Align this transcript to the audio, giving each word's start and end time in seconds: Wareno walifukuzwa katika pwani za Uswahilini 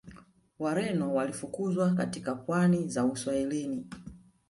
Wareno 0.59 1.13
walifukuzwa 1.15 1.93
katika 1.93 2.35
pwani 2.35 2.87
za 2.87 3.05
Uswahilini 3.05 3.85